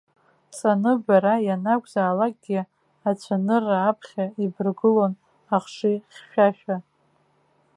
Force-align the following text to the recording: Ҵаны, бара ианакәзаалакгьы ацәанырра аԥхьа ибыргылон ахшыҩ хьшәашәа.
Ҵаны, 0.55 0.91
бара 1.05 1.33
ианакәзаалакгьы 1.47 2.61
ацәанырра 3.09 3.77
аԥхьа 3.89 4.25
ибыргылон 4.43 5.13
ахшыҩ 5.55 5.97
хьшәашәа. 6.13 6.75